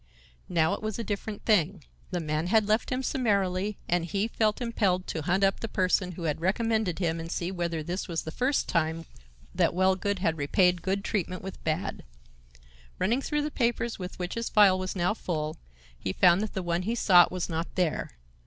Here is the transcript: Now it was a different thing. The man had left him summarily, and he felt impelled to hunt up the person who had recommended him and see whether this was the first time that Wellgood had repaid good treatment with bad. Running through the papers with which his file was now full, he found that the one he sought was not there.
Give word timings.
Now 0.49 0.73
it 0.73 0.81
was 0.81 0.97
a 0.97 1.03
different 1.03 1.45
thing. 1.45 1.83
The 2.09 2.19
man 2.19 2.47
had 2.47 2.67
left 2.67 2.89
him 2.91 3.03
summarily, 3.03 3.77
and 3.87 4.03
he 4.03 4.27
felt 4.27 4.59
impelled 4.59 5.05
to 5.05 5.21
hunt 5.21 5.43
up 5.43 5.59
the 5.59 5.67
person 5.67 6.13
who 6.13 6.23
had 6.23 6.41
recommended 6.41 6.97
him 6.97 7.19
and 7.19 7.31
see 7.31 7.51
whether 7.51 7.83
this 7.83 8.07
was 8.07 8.23
the 8.23 8.31
first 8.31 8.67
time 8.67 9.05
that 9.53 9.75
Wellgood 9.75 10.17
had 10.17 10.39
repaid 10.39 10.81
good 10.81 11.03
treatment 11.03 11.43
with 11.43 11.63
bad. 11.63 12.01
Running 12.97 13.21
through 13.21 13.43
the 13.43 13.51
papers 13.51 13.99
with 13.99 14.17
which 14.17 14.33
his 14.33 14.49
file 14.49 14.79
was 14.79 14.95
now 14.95 15.13
full, 15.13 15.57
he 15.99 16.13
found 16.13 16.41
that 16.41 16.55
the 16.55 16.63
one 16.63 16.81
he 16.81 16.95
sought 16.95 17.31
was 17.31 17.47
not 17.47 17.75
there. 17.75 18.17